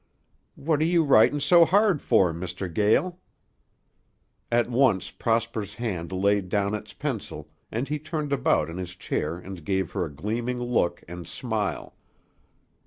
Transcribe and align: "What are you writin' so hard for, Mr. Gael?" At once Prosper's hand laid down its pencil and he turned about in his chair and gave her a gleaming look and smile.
"What 0.55 0.81
are 0.81 0.85
you 0.85 1.03
writin' 1.03 1.39
so 1.39 1.63
hard 1.63 2.01
for, 2.01 2.33
Mr. 2.33 2.67
Gael?" 2.73 3.19
At 4.51 4.67
once 4.67 5.11
Prosper's 5.11 5.75
hand 5.75 6.11
laid 6.11 6.49
down 6.49 6.73
its 6.73 6.91
pencil 6.91 7.51
and 7.71 7.87
he 7.87 7.99
turned 7.99 8.33
about 8.33 8.67
in 8.67 8.77
his 8.77 8.95
chair 8.95 9.37
and 9.37 9.63
gave 9.63 9.91
her 9.91 10.03
a 10.03 10.11
gleaming 10.11 10.57
look 10.59 11.03
and 11.07 11.27
smile. 11.27 11.95